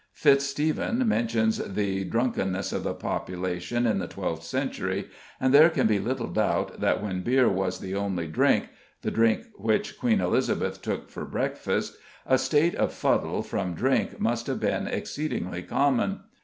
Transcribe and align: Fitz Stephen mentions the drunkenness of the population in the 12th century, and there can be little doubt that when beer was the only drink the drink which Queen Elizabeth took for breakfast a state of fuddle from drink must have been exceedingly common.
Fitz 0.13 0.47
Stephen 0.47 1.07
mentions 1.07 1.59
the 1.59 2.03
drunkenness 2.03 2.73
of 2.73 2.81
the 2.83 2.95
population 2.95 3.85
in 3.85 3.99
the 3.99 4.07
12th 4.07 4.41
century, 4.41 5.09
and 5.39 5.53
there 5.53 5.69
can 5.69 5.85
be 5.85 5.99
little 5.99 6.25
doubt 6.25 6.79
that 6.79 7.03
when 7.03 7.21
beer 7.21 7.47
was 7.47 7.77
the 7.77 7.93
only 7.93 8.25
drink 8.25 8.69
the 9.03 9.11
drink 9.11 9.45
which 9.57 9.99
Queen 9.99 10.19
Elizabeth 10.19 10.81
took 10.81 11.11
for 11.11 11.23
breakfast 11.23 11.97
a 12.25 12.39
state 12.39 12.73
of 12.73 12.91
fuddle 12.91 13.43
from 13.43 13.75
drink 13.75 14.19
must 14.19 14.47
have 14.47 14.59
been 14.59 14.87
exceedingly 14.87 15.61
common. 15.61 16.21